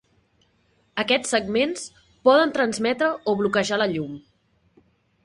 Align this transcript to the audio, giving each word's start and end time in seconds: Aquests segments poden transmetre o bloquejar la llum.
Aquests 1.01 1.33
segments 1.35 1.83
poden 2.29 2.53
transmetre 2.55 3.11
o 3.33 3.37
bloquejar 3.43 3.79
la 3.83 3.89
llum. 3.93 4.17